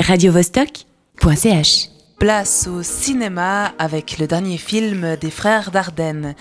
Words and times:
radiovostok.ch. 0.00 1.88
Place 2.18 2.66
au 2.66 2.82
cinéma 2.82 3.72
avec 3.78 4.18
le 4.18 4.26
dernier 4.26 4.56
film 4.56 5.16
des 5.16 5.30
frères 5.30 5.70
Dardenne. 5.70 6.34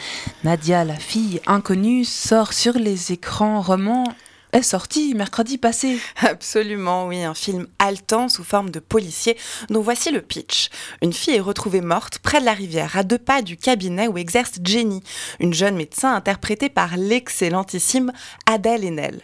Nadia, 0.44 0.86
la 0.86 0.96
fille 0.96 1.42
inconnue, 1.46 2.06
sort 2.06 2.54
sur 2.54 2.74
les 2.74 3.12
écrans 3.12 3.62
romans 3.62 4.06
est 4.52 4.64
sorti 4.64 5.14
mercredi 5.14 5.58
passé. 5.58 6.00
Absolument, 6.22 7.08
oui, 7.08 7.24
un 7.24 7.34
film 7.34 7.68
haletant 7.78 8.30
sous 8.30 8.44
forme 8.44 8.72
de 8.72 8.80
policier 8.80 9.38
dont 9.70 9.82
voici 9.82 10.12
le 10.12 10.22
pitch. 10.22 10.70
Une 11.02 11.14
fille 11.14 11.36
est 11.36 11.40
retrouvée 11.40 11.82
morte 11.82 12.20
près 12.20 12.40
de 12.40 12.46
la 12.46 12.54
rivière, 12.54 12.98
à 12.98 13.04
deux 13.04 13.18
pas 13.18 13.42
du 13.42 13.58
cabinet 13.58 14.08
où 14.08 14.18
exerce 14.18 14.54
Jenny, 14.64 15.04
une 15.40 15.54
jeune 15.54 15.76
médecin 15.76 16.16
interprétée 16.16 16.70
par 16.70 16.98
l'excellentissime 16.98 18.12
Adèle 18.46 18.86
Haenel. 18.86 19.22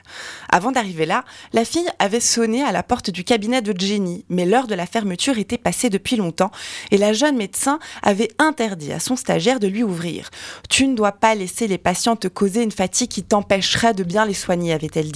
Avant 0.50 0.72
d'arriver 0.72 1.06
là, 1.06 1.26
la 1.54 1.66
fille 1.66 1.90
avait 2.00 2.20
sonné 2.20 2.64
à 2.64 2.72
la 2.72 2.84
porte 2.84 3.10
du 3.10 3.24
cabinet 3.24 3.62
de 3.62 3.74
Jenny, 3.80 4.26
mais 4.30 4.46
l'heure 4.46 4.68
de 4.68 4.76
la 4.76 4.86
fermeture 4.86 5.40
était 5.40 5.58
passée 5.58 5.90
depuis 5.90 6.18
longtemps 6.18 6.52
et 6.92 6.98
la 6.98 7.14
jeune 7.14 7.38
médecin 7.38 7.80
avait 8.04 8.30
interdit 8.38 8.92
à 8.92 9.00
son 9.00 9.16
stagiaire 9.16 9.60
de 9.60 9.68
lui 9.68 9.84
ouvrir. 9.84 10.30
Tu 10.70 10.88
ne 10.88 10.96
dois 10.96 11.14
pas 11.14 11.36
laisser 11.36 11.68
les 11.68 11.78
patients 11.78 12.16
te 12.16 12.28
causer 12.28 12.62
une 12.62 12.72
fatigue 12.72 13.10
qui 13.10 13.24
t'empêcherait 13.24 13.94
de 13.94 14.04
bien 14.04 14.26
les 14.26 14.34
soigner, 14.34 14.74
avait-elle 14.74 15.12
dit. 15.12 15.15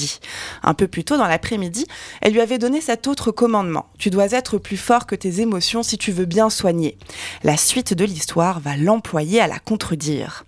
Un 0.63 0.73
peu 0.73 0.87
plus 0.87 1.03
tôt 1.03 1.17
dans 1.17 1.27
l'après-midi, 1.27 1.85
elle 2.21 2.33
lui 2.33 2.41
avait 2.41 2.57
donné 2.57 2.81
cet 2.81 3.07
autre 3.07 3.31
commandement. 3.31 3.87
Tu 3.97 4.09
dois 4.09 4.31
être 4.31 4.57
plus 4.57 4.77
fort 4.77 5.05
que 5.05 5.15
tes 5.15 5.41
émotions 5.41 5.83
si 5.83 5.97
tu 5.97 6.11
veux 6.11 6.25
bien 6.25 6.49
soigner. 6.49 6.97
La 7.43 7.57
suite 7.57 7.93
de 7.93 8.05
l'histoire 8.05 8.59
va 8.59 8.77
l'employer 8.77 9.41
à 9.41 9.47
la 9.47 9.59
contredire. 9.59 10.45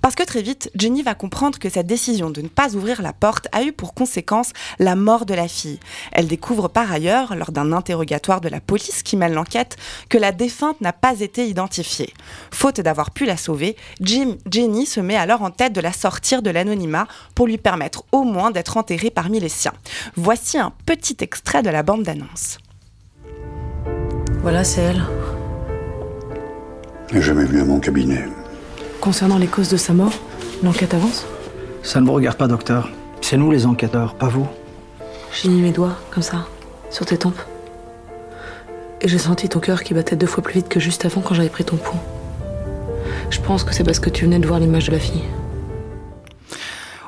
Parce 0.00 0.14
que 0.14 0.22
très 0.22 0.42
vite, 0.42 0.70
Jenny 0.74 1.02
va 1.02 1.14
comprendre 1.14 1.58
que 1.58 1.68
cette 1.68 1.86
décision 1.86 2.30
de 2.30 2.42
ne 2.42 2.48
pas 2.48 2.74
ouvrir 2.74 3.02
la 3.02 3.12
porte 3.12 3.48
a 3.52 3.62
eu 3.62 3.72
pour 3.72 3.94
conséquence 3.94 4.52
la 4.78 4.96
mort 4.96 5.26
de 5.26 5.34
la 5.34 5.48
fille. 5.48 5.80
Elle 6.12 6.26
découvre 6.26 6.68
par 6.68 6.90
ailleurs, 6.92 7.34
lors 7.34 7.52
d'un 7.52 7.72
interrogatoire 7.72 8.40
de 8.40 8.48
la 8.48 8.60
police 8.60 9.02
qui 9.02 9.16
mène 9.16 9.34
l'enquête, 9.34 9.76
que 10.08 10.18
la 10.18 10.32
défunte 10.32 10.80
n'a 10.80 10.92
pas 10.92 11.20
été 11.20 11.46
identifiée. 11.46 12.12
Faute 12.50 12.80
d'avoir 12.80 13.10
pu 13.10 13.24
la 13.24 13.36
sauver, 13.36 13.76
Jim, 14.00 14.36
Jenny 14.50 14.86
se 14.86 15.00
met 15.00 15.16
alors 15.16 15.42
en 15.42 15.50
tête 15.50 15.72
de 15.72 15.80
la 15.80 15.92
sortir 15.92 16.42
de 16.42 16.50
l'anonymat 16.50 17.06
pour 17.34 17.46
lui 17.46 17.58
permettre 17.58 18.04
au 18.12 18.22
moins 18.22 18.50
d'être 18.50 18.76
enterrée 18.76 19.10
parmi 19.10 19.40
les 19.40 19.48
siens. 19.48 19.74
Voici 20.16 20.58
un 20.58 20.72
petit 20.86 21.16
extrait 21.20 21.62
de 21.62 21.70
la 21.70 21.82
bande 21.82 22.02
d'annonce. 22.02 22.58
Voilà, 24.42 24.64
c'est 24.64 24.82
elle. 24.82 25.02
Jamais 27.12 27.44
vu 27.44 27.60
à 27.60 27.64
mon 27.64 27.80
cabinet. 27.80 28.24
Concernant 29.04 29.36
les 29.36 29.48
causes 29.48 29.68
de 29.68 29.76
sa 29.76 29.92
mort, 29.92 30.14
l'enquête 30.62 30.94
avance 30.94 31.26
Ça 31.82 32.00
ne 32.00 32.06
vous 32.06 32.14
regarde 32.14 32.38
pas, 32.38 32.48
docteur. 32.48 32.88
C'est 33.20 33.36
nous 33.36 33.50
les 33.50 33.66
enquêteurs, 33.66 34.14
pas 34.14 34.28
vous. 34.28 34.48
J'ai 35.30 35.50
mis 35.50 35.60
mes 35.60 35.72
doigts, 35.72 35.98
comme 36.10 36.22
ça, 36.22 36.46
sur 36.88 37.04
tes 37.04 37.18
tempes. 37.18 37.38
Et 39.02 39.08
j'ai 39.08 39.18
senti 39.18 39.50
ton 39.50 39.60
cœur 39.60 39.82
qui 39.82 39.92
battait 39.92 40.16
deux 40.16 40.26
fois 40.26 40.42
plus 40.42 40.54
vite 40.54 40.70
que 40.70 40.80
juste 40.80 41.04
avant 41.04 41.20
quand 41.20 41.34
j'avais 41.34 41.50
pris 41.50 41.66
ton 41.66 41.76
pouls. 41.76 42.00
Je 43.28 43.42
pense 43.42 43.62
que 43.62 43.74
c'est 43.74 43.84
parce 43.84 43.98
que 43.98 44.08
tu 44.08 44.24
venais 44.24 44.38
de 44.38 44.46
voir 44.46 44.58
l'image 44.58 44.86
de 44.86 44.92
la 44.92 44.98
fille. 44.98 45.24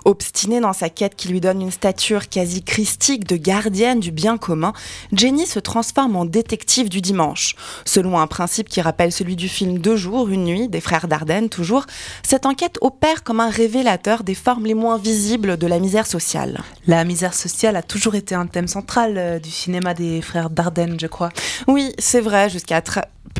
Obstinée 0.06 0.60
dans 0.60 0.72
sa 0.72 0.88
quête 0.88 1.16
qui 1.16 1.26
lui 1.26 1.40
donne 1.40 1.60
une 1.60 1.72
stature 1.72 2.28
quasi 2.28 2.62
christique 2.62 3.26
de 3.26 3.36
gardienne 3.36 3.98
du 3.98 4.12
bien 4.12 4.38
commun, 4.38 4.72
Jenny 5.12 5.48
se 5.48 5.58
transforme 5.58 6.14
en 6.14 6.24
détective 6.24 6.88
du 6.88 7.00
dimanche. 7.00 7.56
Selon 7.84 8.16
un 8.16 8.28
principe 8.28 8.68
qui 8.68 8.80
rappelle 8.80 9.10
celui 9.10 9.34
du 9.34 9.48
film 9.48 9.78
Deux 9.78 9.96
jours, 9.96 10.28
une 10.28 10.44
nuit, 10.44 10.68
des 10.68 10.80
frères 10.80 11.08
Dardenne 11.08 11.48
toujours, 11.48 11.86
cette 12.22 12.46
enquête 12.46 12.78
opère 12.82 13.24
comme 13.24 13.40
un 13.40 13.50
révélateur 13.50 14.22
des 14.22 14.36
formes 14.36 14.66
les 14.66 14.74
moins 14.74 14.96
visibles 14.96 15.56
de 15.56 15.66
la 15.66 15.80
misère 15.80 16.06
sociale. 16.06 16.60
La 16.86 17.02
misère 17.02 17.34
sociale 17.34 17.74
a 17.74 17.82
toujours 17.82 18.14
été 18.14 18.36
un 18.36 18.46
thème 18.46 18.68
central 18.68 19.14
euh, 19.18 19.38
du 19.40 19.50
cinéma 19.50 19.92
des 19.92 20.22
frères 20.22 20.50
Dardenne, 20.50 21.00
je 21.00 21.08
crois. 21.08 21.30
Oui, 21.66 21.92
c'est 21.98 22.20
vrai, 22.20 22.48
jusqu'à 22.48 22.80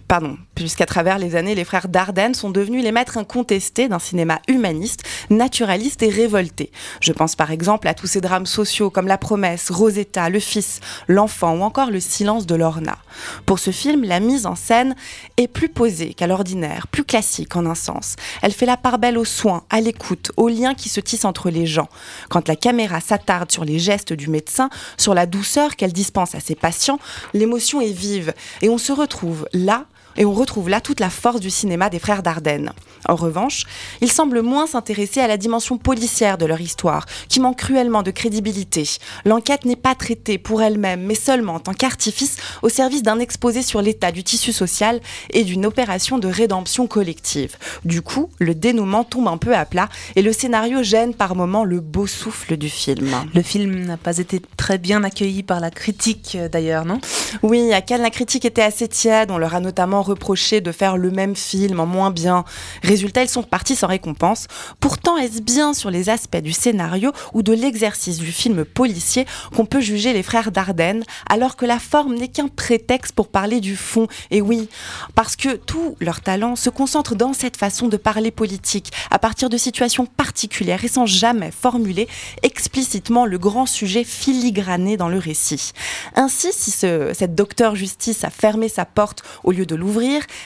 pardon, 0.08 0.36
jusqu'à 0.56 0.86
travers 0.86 1.18
les 1.18 1.36
années, 1.36 1.54
les 1.54 1.64
frères 1.64 1.88
Dardenne 1.88 2.34
sont 2.34 2.50
devenus 2.50 2.82
les 2.82 2.92
maîtres 2.92 3.18
incontestés 3.18 3.88
d'un 3.88 3.98
cinéma 3.98 4.40
humaniste, 4.48 5.02
naturaliste 5.30 6.02
et 6.02 6.08
révolté. 6.08 6.70
Je 7.00 7.12
pense 7.12 7.34
par 7.34 7.50
exemple 7.50 7.88
à 7.88 7.94
tous 7.94 8.06
ces 8.06 8.20
drames 8.20 8.46
sociaux 8.46 8.90
comme 8.90 9.08
La 9.08 9.18
promesse, 9.18 9.70
Rosetta, 9.70 10.28
Le 10.30 10.40
fils, 10.40 10.80
L'enfant 11.08 11.56
ou 11.56 11.62
encore 11.62 11.90
Le 11.90 12.00
silence 12.00 12.46
de 12.46 12.54
Lorna. 12.54 12.98
Pour 13.46 13.58
ce 13.58 13.70
film, 13.70 14.04
la 14.04 14.20
mise 14.20 14.46
en 14.46 14.54
scène 14.54 14.94
est 15.36 15.48
plus 15.48 15.68
posée 15.68 16.14
qu'à 16.14 16.26
l'ordinaire, 16.26 16.86
plus 16.86 17.04
classique 17.04 17.56
en 17.56 17.66
un 17.66 17.74
sens. 17.74 18.16
Elle 18.42 18.52
fait 18.52 18.66
la 18.66 18.76
part 18.76 18.98
belle 18.98 19.18
aux 19.18 19.24
soins, 19.24 19.64
à 19.70 19.80
l'écoute, 19.80 20.30
aux 20.36 20.48
liens 20.48 20.74
qui 20.74 20.88
se 20.88 21.00
tissent 21.00 21.24
entre 21.24 21.50
les 21.50 21.66
gens. 21.66 21.88
Quand 22.28 22.48
la 22.48 22.56
caméra 22.56 23.00
s'attarde 23.00 23.50
sur 23.50 23.64
les 23.64 23.78
gestes 23.78 24.12
du 24.12 24.28
médecin, 24.28 24.70
sur 24.96 25.14
la 25.14 25.26
douceur 25.26 25.76
qu'elle 25.76 25.92
dispense 25.92 26.34
à 26.34 26.40
ses 26.40 26.54
patients, 26.54 26.98
l'émotion 27.34 27.80
est 27.80 27.92
vive 27.92 28.34
et 28.62 28.68
on 28.68 28.78
se 28.78 28.92
retrouve 28.92 29.48
là 29.52 29.86
et 30.16 30.24
on 30.24 30.32
retrouve 30.32 30.68
là 30.68 30.80
toute 30.80 31.00
la 31.00 31.10
force 31.10 31.40
du 31.40 31.50
cinéma 31.50 31.90
des 31.90 31.98
frères 31.98 32.22
Dardenne. 32.22 32.72
En 33.08 33.14
revanche, 33.14 33.64
ils 34.00 34.10
semblent 34.10 34.42
moins 34.42 34.66
s'intéresser 34.66 35.20
à 35.20 35.28
la 35.28 35.36
dimension 35.36 35.78
policière 35.78 36.38
de 36.38 36.46
leur 36.46 36.60
histoire, 36.60 37.06
qui 37.28 37.40
manque 37.40 37.58
cruellement 37.58 38.02
de 38.02 38.10
crédibilité. 38.10 38.88
L'enquête 39.24 39.64
n'est 39.64 39.76
pas 39.76 39.94
traitée 39.94 40.38
pour 40.38 40.62
elle-même, 40.62 41.02
mais 41.02 41.14
seulement 41.14 41.54
en 41.54 41.60
tant 41.60 41.74
qu'artifice 41.74 42.36
au 42.62 42.68
service 42.68 43.02
d'un 43.02 43.18
exposé 43.18 43.62
sur 43.62 43.82
l'état 43.82 44.12
du 44.12 44.24
tissu 44.24 44.52
social 44.52 45.00
et 45.30 45.44
d'une 45.44 45.66
opération 45.66 46.18
de 46.18 46.28
rédemption 46.28 46.86
collective. 46.86 47.56
Du 47.84 48.02
coup, 48.02 48.30
le 48.38 48.54
dénouement 48.54 49.04
tombe 49.04 49.28
un 49.28 49.36
peu 49.36 49.54
à 49.54 49.64
plat 49.64 49.88
et 50.16 50.22
le 50.22 50.32
scénario 50.32 50.82
gêne 50.82 51.14
par 51.14 51.36
moments 51.36 51.64
le 51.64 51.80
beau 51.80 52.06
souffle 52.06 52.56
du 52.56 52.68
film. 52.68 53.14
Le 53.34 53.42
film 53.42 53.84
n'a 53.84 53.96
pas 53.96 54.18
été 54.18 54.40
très 54.56 54.78
bien 54.78 55.04
accueilli 55.04 55.42
par 55.42 55.60
la 55.60 55.70
critique 55.70 56.36
d'ailleurs, 56.50 56.84
non? 56.84 57.00
Oui, 57.42 57.72
à 57.72 57.80
Cannes, 57.80 58.02
la 58.02 58.10
critique 58.10 58.44
était 58.44 58.62
assez 58.62 58.88
tiède. 58.88 59.30
On 59.30 59.38
leur 59.38 59.54
a 59.54 59.60
notamment 59.60 60.02
reproché 60.06 60.60
de 60.60 60.72
faire 60.72 60.96
le 60.96 61.10
même 61.10 61.36
film 61.36 61.80
en 61.80 61.86
moins 61.86 62.10
bien. 62.10 62.44
Résultat, 62.82 63.22
ils 63.22 63.28
sont 63.28 63.42
partis 63.42 63.76
sans 63.76 63.88
récompense. 63.88 64.46
Pourtant, 64.80 65.16
est-ce 65.16 65.42
bien 65.42 65.74
sur 65.74 65.90
les 65.90 66.08
aspects 66.08 66.36
du 66.36 66.52
scénario 66.52 67.12
ou 67.34 67.42
de 67.42 67.52
l'exercice 67.52 68.18
du 68.18 68.32
film 68.32 68.64
policier 68.64 69.26
qu'on 69.54 69.66
peut 69.66 69.80
juger 69.80 70.12
les 70.12 70.22
frères 70.22 70.52
Dardenne, 70.52 71.04
alors 71.28 71.56
que 71.56 71.66
la 71.66 71.78
forme 71.78 72.14
n'est 72.14 72.28
qu'un 72.28 72.48
prétexte 72.48 73.14
pour 73.14 73.28
parler 73.28 73.60
du 73.60 73.76
fond? 73.76 74.06
Et 74.30 74.40
oui, 74.40 74.68
parce 75.14 75.36
que 75.36 75.56
tout 75.56 75.96
leur 76.00 76.20
talent 76.20 76.56
se 76.56 76.70
concentre 76.70 77.14
dans 77.14 77.32
cette 77.32 77.56
façon 77.56 77.88
de 77.88 77.96
parler 77.96 78.30
politique, 78.30 78.92
à 79.10 79.18
partir 79.18 79.50
de 79.50 79.56
situations 79.56 80.06
particulières 80.06 80.84
et 80.84 80.88
sans 80.88 81.06
jamais 81.06 81.50
formuler 81.50 82.08
explicitement 82.42 83.26
le 83.26 83.38
grand 83.38 83.66
sujet 83.66 84.04
filigrané 84.04 84.96
dans 84.96 85.08
le 85.08 85.18
récit. 85.18 85.72
Ainsi, 86.14 86.48
si 86.52 86.70
ce, 86.70 87.10
cette 87.14 87.34
docteur 87.34 87.74
justice 87.74 88.24
a 88.24 88.30
fermé 88.30 88.68
sa 88.68 88.84
porte 88.84 89.22
au 89.44 89.52
lieu 89.52 89.66
de 89.66 89.74
l'ouvrir, 89.74 89.95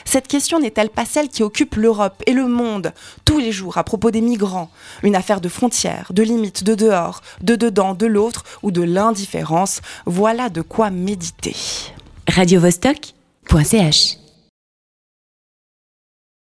cette 0.05 0.27
question 0.27 0.59
n'est-elle 0.59 0.89
pas 0.89 1.05
celle 1.05 1.29
qui 1.29 1.43
occupe 1.43 1.75
l'Europe 1.75 2.23
et 2.25 2.33
le 2.33 2.47
monde 2.47 2.93
tous 3.25 3.39
les 3.39 3.51
jours 3.51 3.77
à 3.77 3.83
propos 3.83 4.11
des 4.11 4.21
migrants? 4.21 4.69
Une 5.03 5.15
affaire 5.15 5.41
de 5.41 5.49
frontières, 5.49 6.11
de 6.13 6.23
limites, 6.23 6.63
de 6.63 6.75
dehors, 6.75 7.21
de 7.41 7.55
dedans, 7.55 7.93
de 7.93 8.05
l'autre 8.05 8.43
ou 8.63 8.71
de 8.71 8.81
l'indifférence? 8.81 9.81
Voilà 10.05 10.49
de 10.49 10.61
quoi 10.61 10.89
méditer. 10.89 11.55